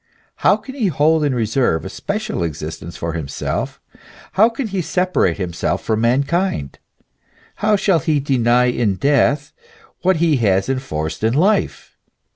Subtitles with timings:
[0.37, 3.79] How can he hold in reserve a special existence for himself,
[4.31, 6.79] how can he separate himself from mankind?
[7.57, 9.53] How shall he deny in death
[10.01, 11.99] what he has enforced in life